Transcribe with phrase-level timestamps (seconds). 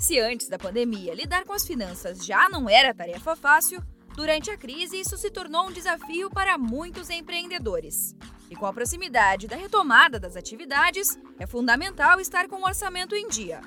[0.00, 3.84] Se antes da pandemia lidar com as finanças já não era tarefa fácil,
[4.16, 8.16] durante a crise isso se tornou um desafio para muitos empreendedores.
[8.48, 13.28] E com a proximidade da retomada das atividades, é fundamental estar com o orçamento em
[13.28, 13.60] dia.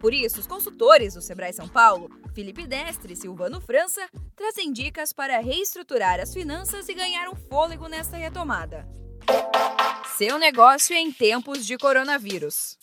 [0.00, 4.04] Por isso, os consultores do Sebrae São Paulo, Felipe Destre e Silvano França,
[4.34, 8.84] trazem dicas para reestruturar as finanças e ganhar um fôlego nesta retomada.
[10.16, 12.76] Seu negócio em tempos de coronavírus.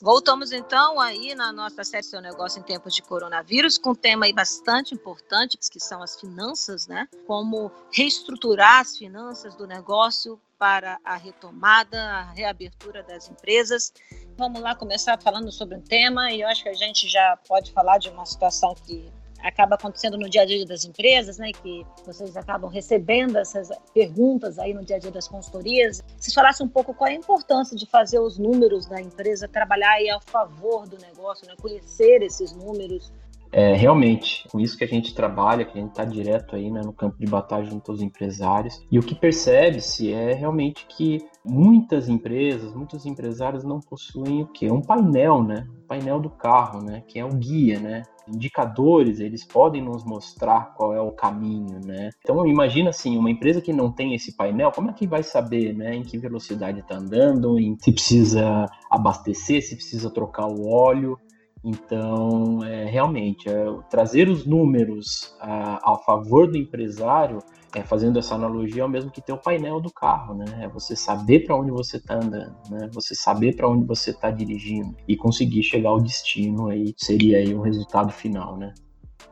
[0.00, 4.26] Voltamos então aí na nossa série Seu Negócio em Tempos de Coronavírus, com um tema
[4.26, 7.08] aí bastante importante, que são as finanças, né?
[7.26, 13.92] Como reestruturar as finanças do negócio para a retomada, a reabertura das empresas.
[14.36, 17.72] Vamos lá começar falando sobre um tema e eu acho que a gente já pode
[17.72, 21.84] falar de uma situação que acaba acontecendo no dia a dia das empresas, né, que
[22.04, 26.02] vocês acabam recebendo essas perguntas aí no dia a dia das consultorias.
[26.16, 29.92] Se falasse um pouco qual é a importância de fazer os números da empresa trabalhar
[29.92, 33.12] aí a favor do negócio, né, conhecer esses números,
[33.52, 36.80] é, realmente, com isso que a gente trabalha, que a gente está direto aí né,
[36.84, 42.08] no campo de batalha junto aos empresários, e o que percebe-se é realmente que muitas
[42.08, 44.70] empresas, muitos empresários não possuem o quê?
[44.70, 45.66] Um painel, né?
[45.82, 47.02] Um painel do carro, né?
[47.06, 48.02] Que é o guia, né?
[48.28, 52.10] indicadores, eles podem nos mostrar qual é o caminho, né?
[52.20, 55.74] Então imagina assim, uma empresa que não tem esse painel, como é que vai saber,
[55.74, 61.18] né, em que velocidade está andando, em, se precisa abastecer, se precisa trocar o óleo,
[61.64, 67.38] então, é, realmente, é, trazer os números a, a, favor do empresário,
[67.74, 70.44] é, fazendo essa analogia, é o mesmo que ter o painel do carro, né?
[70.62, 72.88] É você saber para onde você está andando, né?
[72.92, 77.54] Você saber para onde você está dirigindo e conseguir chegar ao destino aí seria aí
[77.54, 78.72] o resultado final, né?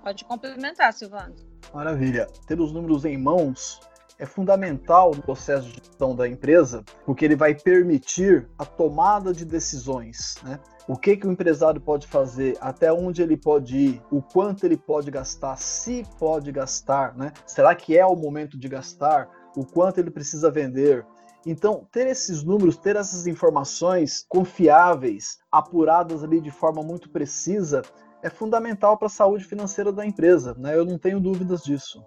[0.02, 1.34] Pode complementar, Silvano.
[1.74, 2.26] Maravilha.
[2.46, 3.80] Ter os números em mãos
[4.18, 9.44] é fundamental no processo de gestão da empresa, porque ele vai permitir a tomada de
[9.44, 10.58] decisões, né?
[10.88, 14.76] O que, que o empresário pode fazer, até onde ele pode ir, o quanto ele
[14.76, 17.32] pode gastar, se pode gastar, né?
[17.44, 19.28] Será que é o momento de gastar?
[19.56, 21.04] O quanto ele precisa vender?
[21.44, 27.82] Então, ter esses números, ter essas informações confiáveis, apuradas ali de forma muito precisa,
[28.22, 30.76] é fundamental para a saúde financeira da empresa, né?
[30.76, 32.02] Eu não tenho dúvidas disso.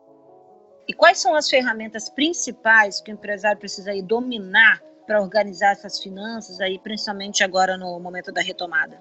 [0.89, 5.99] E quais são as ferramentas principais que o empresário precisa aí dominar para organizar essas
[5.99, 8.97] finanças aí, principalmente agora no momento da retomada?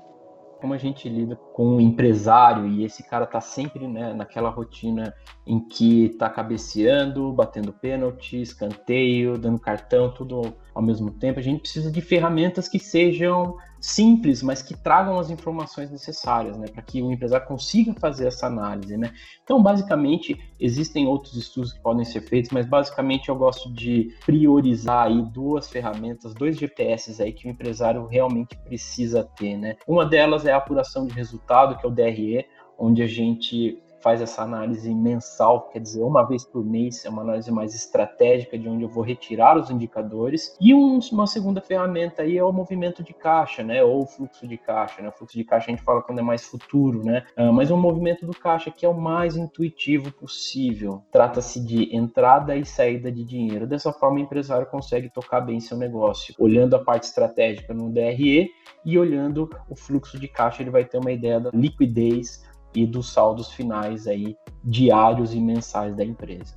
[0.60, 5.14] Como a gente lida com o empresário e esse cara tá sempre né, naquela rotina
[5.46, 11.60] em que tá cabeceando, batendo pênalti, escanteio, dando cartão, tudo ao mesmo tempo, a gente
[11.60, 17.02] precisa de ferramentas que sejam simples, mas que tragam as informações necessárias, né, para que
[17.02, 19.12] o empresário consiga fazer essa análise, né.
[19.42, 25.06] Então, basicamente, existem outros estudos que podem ser feitos, mas basicamente eu gosto de priorizar
[25.06, 29.76] aí duas ferramentas, dois GPS aí que o empresário realmente precisa ter, né.
[29.86, 32.46] Uma delas é a apuração de resultado, que é o DRE,
[32.78, 37.22] onde a gente faz essa análise mensal, quer dizer, uma vez por mês, é uma
[37.22, 40.56] análise mais estratégica de onde eu vou retirar os indicadores.
[40.60, 44.56] E um, uma segunda ferramenta aí é o movimento de caixa, né, ou fluxo de
[44.56, 45.08] caixa, né?
[45.08, 47.24] O fluxo de caixa a gente fala quando é mais futuro, né?
[47.36, 51.02] Uh, mas o movimento do caixa que é o mais intuitivo possível.
[51.10, 53.66] Trata-se de entrada e saída de dinheiro.
[53.66, 58.50] Dessa forma, o empresário consegue tocar bem seu negócio, olhando a parte estratégica no DRE
[58.84, 62.42] e olhando o fluxo de caixa, ele vai ter uma ideia da liquidez
[62.74, 66.56] e dos saldos finais aí diários e mensais da empresa.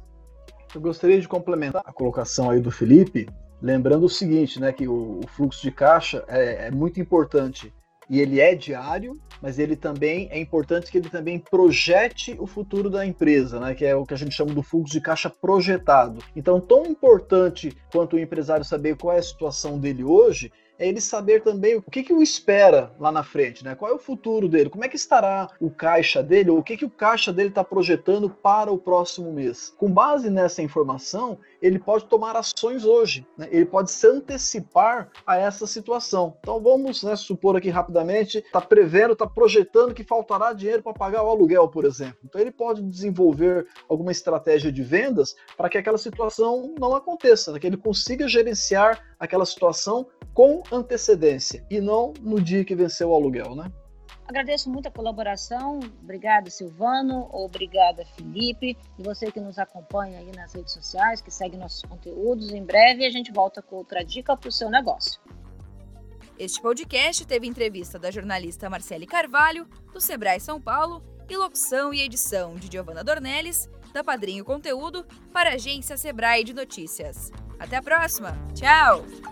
[0.74, 3.28] Eu gostaria de complementar a colocação aí do Felipe,
[3.62, 7.74] lembrando o seguinte, né, que o, o fluxo de caixa é, é muito importante
[8.12, 12.90] e ele é diário, mas ele também é importante que ele também projete o futuro
[12.90, 13.74] da empresa, né?
[13.74, 16.22] Que é o que a gente chama do fluxo de caixa projetado.
[16.36, 21.00] Então, tão importante quanto o empresário saber qual é a situação dele hoje, é ele
[21.00, 23.76] saber também o que, que o espera lá na frente, né?
[23.76, 24.68] Qual é o futuro dele?
[24.68, 26.50] Como é que estará o caixa dele?
[26.50, 29.72] Ou o que, que o caixa dele está projetando para o próximo mês?
[29.78, 33.48] Com base nessa informação, ele pode tomar ações hoje, né?
[33.52, 36.36] ele pode se antecipar a essa situação.
[36.40, 41.24] Então vamos né, supor aqui rapidamente, está prevendo, está projetando que faltará dinheiro para pagar
[41.24, 42.18] o aluguel, por exemplo.
[42.24, 47.60] Então ele pode desenvolver alguma estratégia de vendas para que aquela situação não aconteça, né?
[47.60, 53.14] que ele consiga gerenciar aquela situação com antecedência e não no dia que venceu o
[53.14, 53.72] aluguel, né?
[54.32, 55.82] Agradeço muito a colaboração.
[56.02, 57.28] Obrigada, Silvano.
[57.34, 58.78] Obrigada, Felipe.
[58.98, 62.54] E você que nos acompanha aí nas redes sociais, que segue nossos conteúdos.
[62.54, 65.20] Em breve a gente volta com outra dica para o seu negócio.
[66.40, 72.00] Este podcast teve entrevista da jornalista Marcele Carvalho, do Sebrae São Paulo, e locução e
[72.00, 77.34] edição de Giovanna Dornelles, da Padrinho Conteúdo, para a agência Sebrae de Notícias.
[77.60, 78.38] Até a próxima.
[78.56, 79.31] Tchau!